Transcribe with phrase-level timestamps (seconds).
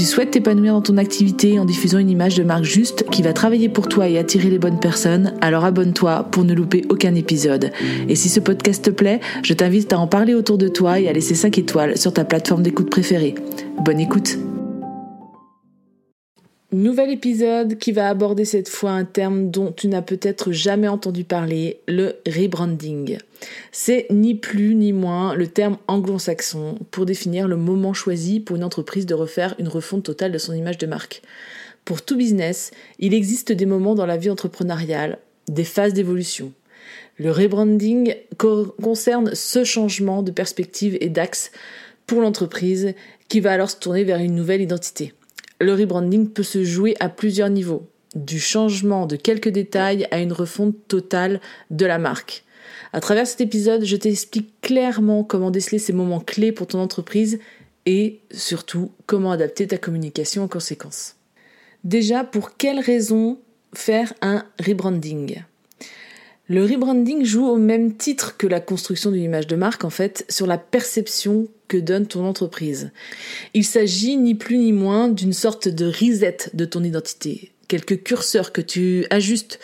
[0.00, 3.34] tu souhaites t'épanouir dans ton activité en diffusant une image de marque juste qui va
[3.34, 7.70] travailler pour toi et attirer les bonnes personnes, alors abonne-toi pour ne louper aucun épisode.
[8.08, 11.08] Et si ce podcast te plaît, je t'invite à en parler autour de toi et
[11.10, 13.34] à laisser 5 étoiles sur ta plateforme d'écoute préférée.
[13.84, 14.38] Bonne écoute
[16.72, 21.24] Nouvel épisode qui va aborder cette fois un terme dont tu n'as peut-être jamais entendu
[21.24, 23.18] parler, le rebranding.
[23.72, 28.62] C'est ni plus ni moins le terme anglo-saxon pour définir le moment choisi pour une
[28.62, 31.22] entreprise de refaire une refonte totale de son image de marque.
[31.84, 36.52] Pour tout business, il existe des moments dans la vie entrepreneuriale, des phases d'évolution.
[37.18, 41.50] Le rebranding concerne ce changement de perspective et d'axe
[42.06, 42.94] pour l'entreprise
[43.28, 45.14] qui va alors se tourner vers une nouvelle identité
[45.60, 50.32] le rebranding peut se jouer à plusieurs niveaux, du changement de quelques détails à une
[50.32, 52.44] refonte totale de la marque.
[52.92, 57.38] À travers cet épisode, je t'explique clairement comment déceler ces moments clés pour ton entreprise
[57.86, 61.16] et surtout comment adapter ta communication en conséquence.
[61.84, 63.38] Déjà, pour quelles raisons
[63.74, 65.42] faire un rebranding?
[66.50, 70.26] Le rebranding joue au même titre que la construction d'une image de marque en fait
[70.28, 72.90] sur la perception que donne ton entreprise.
[73.54, 78.50] Il s'agit ni plus ni moins d'une sorte de reset de ton identité, quelques curseurs
[78.50, 79.60] que tu ajustes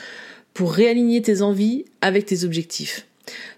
[0.55, 3.09] pour réaligner tes envies avec tes objectifs.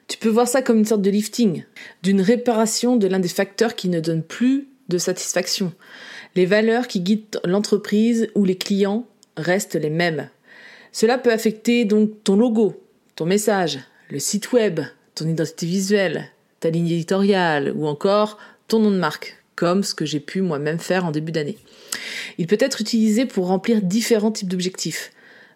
[0.06, 1.64] Tu peux voir ça comme une sorte de lifting,
[2.02, 5.74] d'une réparation de l'un des facteurs qui ne donne plus de satisfaction.
[6.34, 9.06] Les valeurs qui guident l'entreprise ou les clients
[9.36, 10.30] restent les mêmes.
[10.92, 12.87] Cela peut affecter donc ton logo,
[13.18, 13.80] ton message,
[14.10, 14.78] le site web,
[15.16, 16.28] ton identité visuelle,
[16.60, 20.78] ta ligne éditoriale ou encore ton nom de marque, comme ce que j'ai pu moi-même
[20.78, 21.58] faire en début d'année.
[22.38, 25.10] Il peut être utilisé pour remplir différents types d'objectifs.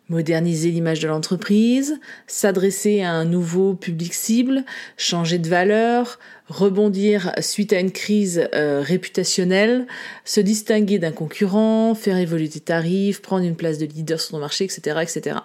[0.09, 4.65] Moderniser l'image de l'entreprise, s'adresser à un nouveau public cible,
[4.97, 6.19] changer de valeur,
[6.49, 9.87] rebondir suite à une crise euh, réputationnelle,
[10.25, 14.39] se distinguer d'un concurrent, faire évoluer tes tarifs, prendre une place de leader sur ton
[14.39, 15.37] marché, etc., etc.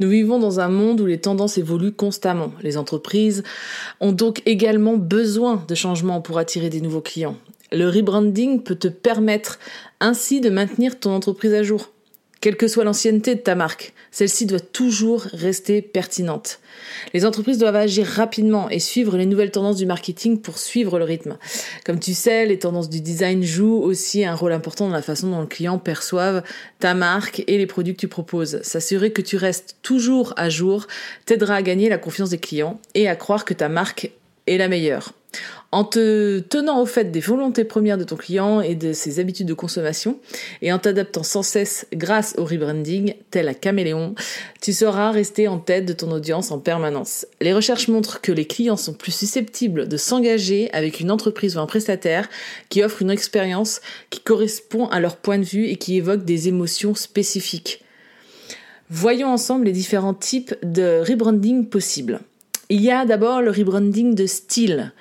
[0.00, 2.52] Nous vivons dans un monde où les tendances évoluent constamment.
[2.62, 3.42] Les entreprises
[4.00, 7.36] ont donc également besoin de changements pour attirer des nouveaux clients.
[7.72, 9.58] Le rebranding peut te permettre
[10.00, 11.90] ainsi de maintenir ton entreprise à jour.
[12.40, 16.60] Quelle que soit l'ancienneté de ta marque, celle-ci doit toujours rester pertinente.
[17.12, 21.04] Les entreprises doivent agir rapidement et suivre les nouvelles tendances du marketing pour suivre le
[21.04, 21.36] rythme.
[21.84, 25.30] Comme tu sais, les tendances du design jouent aussi un rôle important dans la façon
[25.30, 26.42] dont le client perçoive
[26.78, 28.62] ta marque et les produits que tu proposes.
[28.62, 30.86] S'assurer que tu restes toujours à jour
[31.26, 34.12] t'aidera à gagner la confiance des clients et à croire que ta marque
[34.56, 35.12] la meilleure.
[35.70, 39.46] En te tenant au fait des volontés premières de ton client et de ses habitudes
[39.46, 40.18] de consommation,
[40.62, 44.14] et en t'adaptant sans cesse grâce au rebranding, tel un caméléon,
[44.62, 47.26] tu sauras rester en tête de ton audience en permanence.
[47.42, 51.60] Les recherches montrent que les clients sont plus susceptibles de s'engager avec une entreprise ou
[51.60, 52.30] un prestataire
[52.70, 56.48] qui offre une expérience qui correspond à leur point de vue et qui évoque des
[56.48, 57.84] émotions spécifiques.
[58.88, 62.20] Voyons ensemble les différents types de rebranding possibles.
[62.70, 64.92] Il y a d'abord le rebranding de style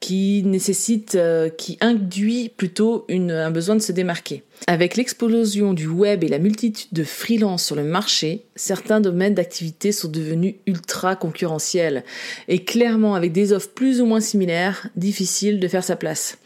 [0.00, 4.42] qui nécessite, euh, qui induit plutôt un besoin de se démarquer.
[4.66, 9.92] Avec l'explosion du web et la multitude de freelances sur le marché, certains domaines d'activité
[9.92, 12.04] sont devenus ultra concurrentiels
[12.48, 16.38] et clairement avec des offres plus ou moins similaires, difficile de faire sa place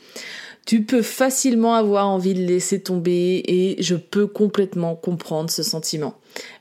[0.66, 6.14] tu peux facilement avoir envie de laisser tomber et je peux complètement comprendre ce sentiment.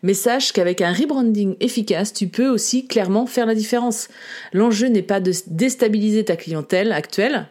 [0.03, 4.09] Mais sache qu'avec un rebranding efficace, tu peux aussi clairement faire la différence.
[4.51, 7.47] L'enjeu n'est pas de déstabiliser ta clientèle actuelle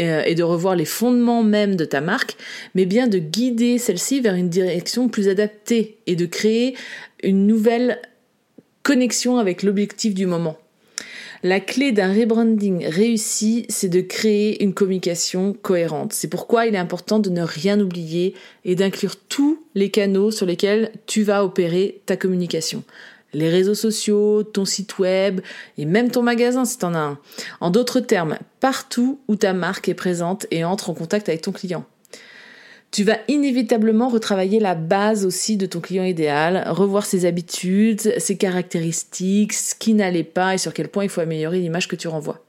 [0.00, 2.36] euh, et de revoir les fondements même de ta marque,
[2.74, 6.76] mais bien de guider celle-ci vers une direction plus adaptée et de créer
[7.22, 8.00] une nouvelle
[8.84, 10.56] connexion avec l'objectif du moment.
[11.44, 16.12] La clé d'un rebranding réussi, c'est de créer une communication cohérente.
[16.12, 20.46] C'est pourquoi il est important de ne rien oublier et d'inclure tous les canaux sur
[20.46, 22.82] lesquels tu vas opérer ta communication.
[23.34, 25.40] Les réseaux sociaux, ton site web
[25.76, 27.18] et même ton magasin si t'en as un.
[27.60, 31.52] En d'autres termes, partout où ta marque est présente et entre en contact avec ton
[31.52, 31.84] client.
[32.90, 38.36] Tu vas inévitablement retravailler la base aussi de ton client idéal, revoir ses habitudes, ses
[38.36, 42.08] caractéristiques, ce qui n'allait pas et sur quel point il faut améliorer l'image que tu
[42.08, 42.42] renvoies.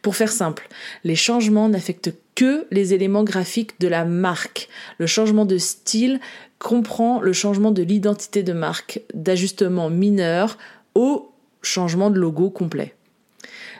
[0.00, 0.68] Pour faire simple,
[1.04, 4.68] les changements n'affectent que les éléments graphiques de la marque.
[4.98, 6.20] Le changement de style
[6.58, 10.56] comprend le changement de l'identité de marque, d'ajustements mineurs
[10.94, 11.30] au
[11.62, 12.94] changement de logo complet.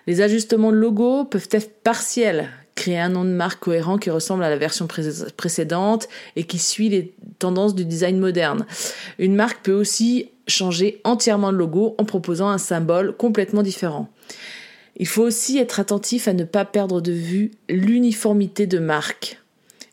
[0.07, 4.45] Les ajustements de logo peuvent être partiels, créer un nom de marque cohérent qui ressemble
[4.45, 4.89] à la version
[5.37, 8.67] précédente et qui suit les tendances du design moderne.
[9.19, 14.09] Une marque peut aussi changer entièrement le logo en proposant un symbole complètement différent.
[14.97, 19.41] Il faut aussi être attentif à ne pas perdre de vue l'uniformité de marque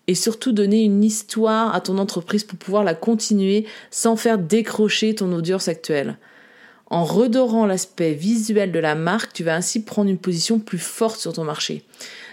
[0.08, 5.16] et surtout donner une histoire à ton entreprise pour pouvoir la continuer sans faire décrocher
[5.16, 6.18] ton audience actuelle.
[6.88, 11.20] En redorant l'aspect visuel de la marque, tu vas ainsi prendre une position plus forte
[11.20, 11.86] sur ton marché,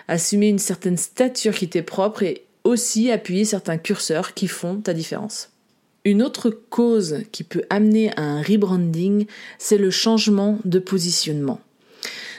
[0.09, 4.95] assumer une certaine stature qui t'est propre et aussi appuyer certains curseurs qui font ta
[4.95, 5.51] différence.
[6.05, 9.27] Une autre cause qui peut amener à un rebranding,
[9.59, 11.61] c'est le changement de positionnement.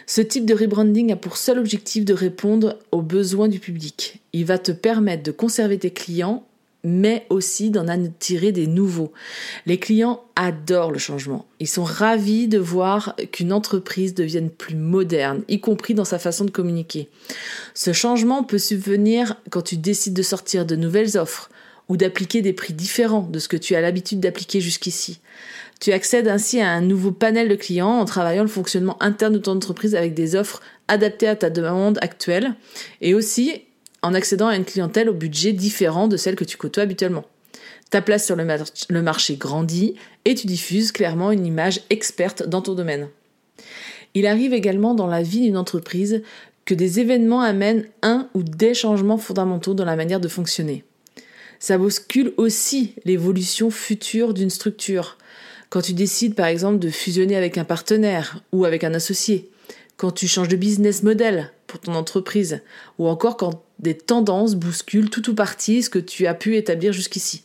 [0.08, 4.22] Ce type de rebranding a pour seul objectif de répondre aux besoins du public.
[4.34, 6.48] Il va te permettre de conserver tes clients
[6.84, 9.12] mais aussi d'en attirer des nouveaux.
[9.66, 11.46] Les clients adorent le changement.
[11.60, 16.46] Ils sont ravis de voir qu'une entreprise devienne plus moderne, y compris dans sa façon
[16.46, 17.10] de communiquer.
[17.74, 21.50] Ce changement peut subvenir quand tu décides de sortir de nouvelles offres
[21.90, 25.20] ou d'appliquer des prix différents de ce que tu as l'habitude d'appliquer jusqu'ici.
[25.80, 29.40] Tu accèdes ainsi à un nouveau panel de clients en travaillant le fonctionnement interne de
[29.40, 32.54] ton entreprise avec des offres adaptées à ta demande actuelle
[33.02, 33.64] et aussi
[34.02, 37.26] en accédant à une clientèle au budget différent de celle que tu côtoies habituellement.
[37.90, 42.76] Ta place sur le, marché grandit et tu diffuses clairement une image experte dans ton
[42.76, 43.10] domaine.
[44.14, 46.22] Il arrive également dans la vie d'une entreprise
[46.66, 50.84] que des événements amènent un ou des changements fondamentaux dans la manière de fonctionner.
[51.60, 55.18] Ça bouscule aussi l'évolution future d'une structure.
[55.70, 59.50] Quand tu décides par exemple de fusionner avec un partenaire ou avec un associé,
[60.00, 62.62] quand tu changes de business model pour ton entreprise,
[62.98, 66.94] ou encore quand des tendances bousculent tout ou partie ce que tu as pu établir
[66.94, 67.44] jusqu'ici.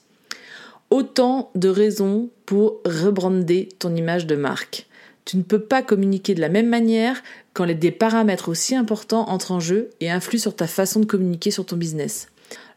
[0.88, 4.86] Autant de raisons pour rebrander ton image de marque.
[5.24, 7.20] Tu ne peux pas communiquer de la même manière
[7.54, 11.50] quand des paramètres aussi importants entrent en jeu et influent sur ta façon de communiquer
[11.50, 12.28] sur ton business.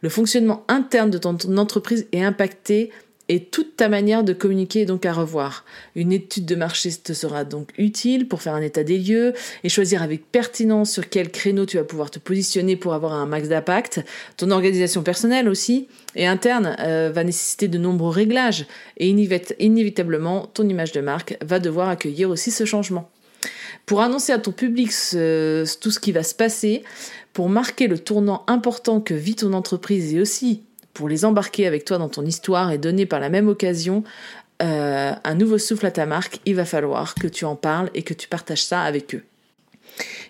[0.01, 2.89] Le fonctionnement interne de ton entreprise est impacté
[3.29, 5.65] et toute ta manière de communiquer est donc à revoir.
[5.95, 9.33] Une étude de marché te sera donc utile pour faire un état des lieux
[9.63, 13.25] et choisir avec pertinence sur quel créneau tu vas pouvoir te positionner pour avoir un
[13.25, 14.01] max d'impact.
[14.37, 18.65] Ton organisation personnelle aussi et interne euh, va nécessiter de nombreux réglages
[18.97, 23.09] et inévitablement ton image de marque va devoir accueillir aussi ce changement.
[23.85, 26.83] Pour annoncer à ton public tout ce qui va se passer,
[27.33, 30.63] pour marquer le tournant important que vit ton entreprise et aussi
[30.97, 34.03] pour les embarquer avec toi dans ton histoire et donner par la même occasion
[34.63, 38.01] euh, un nouveau souffle à ta marque, il va falloir que tu en parles et
[38.01, 39.23] que tu partages ça avec eux.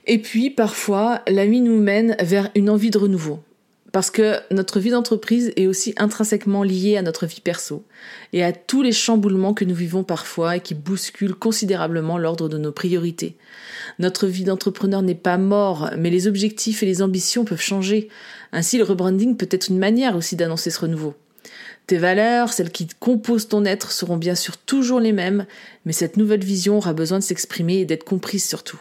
[0.07, 3.39] Et puis, parfois, la vie nous mène vers une envie de renouveau.
[3.91, 7.85] Parce que notre vie d'entreprise est aussi intrinsèquement liée à notre vie perso
[8.33, 12.57] et à tous les chamboulements que nous vivons parfois et qui bousculent considérablement l'ordre de
[12.57, 13.37] nos priorités.
[13.97, 18.09] Notre vie d'entrepreneur n'est pas mort, mais les objectifs et les ambitions peuvent changer.
[18.51, 21.15] Ainsi, le rebranding peut être une manière aussi d'annoncer ce renouveau.
[21.87, 25.45] Tes valeurs, celles qui composent ton être, seront bien sûr toujours les mêmes,
[25.85, 28.79] mais cette nouvelle vision aura besoin de s'exprimer et d'être comprise surtout.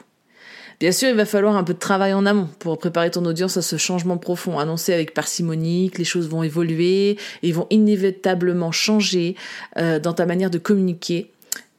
[0.78, 3.56] Bien sûr, il va falloir un peu de travail en amont pour préparer ton audience
[3.56, 8.72] à ce changement profond, annoncé avec parcimonie que les choses vont évoluer et vont inévitablement
[8.72, 9.36] changer
[9.78, 11.30] euh, dans ta manière de communiquer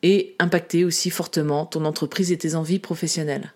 [0.01, 3.53] et impacter aussi fortement ton entreprise et tes envies professionnelles.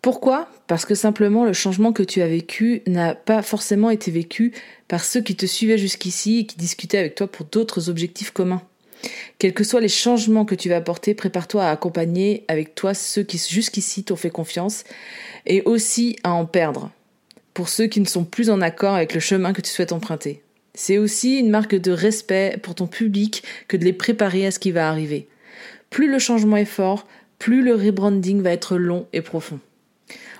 [0.00, 0.48] Pourquoi?
[0.66, 4.52] Parce que simplement le changement que tu as vécu n'a pas forcément été vécu
[4.88, 8.62] par ceux qui te suivaient jusqu'ici et qui discutaient avec toi pour d'autres objectifs communs.
[9.38, 13.22] Quels que soient les changements que tu vas apporter, prépare-toi à accompagner avec toi ceux
[13.22, 14.84] qui jusqu'ici t'ont fait confiance
[15.46, 16.90] et aussi à en perdre
[17.54, 20.42] pour ceux qui ne sont plus en accord avec le chemin que tu souhaites emprunter.
[20.74, 24.58] C'est aussi une marque de respect pour ton public que de les préparer à ce
[24.58, 25.28] qui va arriver.
[25.90, 27.06] Plus le changement est fort,
[27.38, 29.60] plus le rebranding va être long et profond.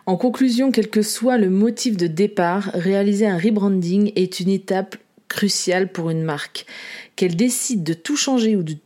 [0.07, 4.97] En conclusion, quel que soit le motif de départ, réaliser un rebranding est une étape
[5.33, 6.67] cruciale pour une marque.
[7.17, 8.77] Qu'elle décide de tout changer ou de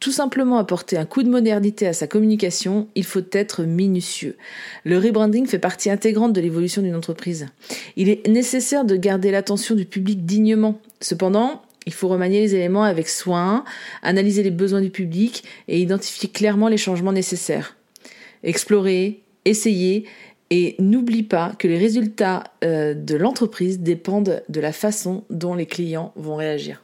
[0.00, 4.36] tout simplement apporter un coup de modernité à sa communication, il faut être minutieux.
[4.84, 7.46] Le rebranding fait partie intégrante de l'évolution d'une entreprise.
[7.96, 10.80] Il est nécessaire de garder l'attention du public dignement.
[11.00, 13.64] Cependant, il faut remanier les éléments avec soin,
[14.02, 17.76] analyser les besoins du public et identifier clairement les changements nécessaires.
[18.42, 20.06] Explorer, essayer
[20.50, 25.66] Et n'oublie pas que les résultats euh, de l'entreprise dépendent de la façon dont les
[25.66, 26.83] clients vont réagir.